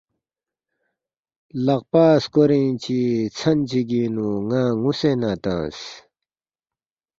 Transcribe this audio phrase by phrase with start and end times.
[1.65, 2.99] لقپہ سکورین چی
[3.37, 5.79] ژھن چگینگ نو نا نوسے نہ تنگس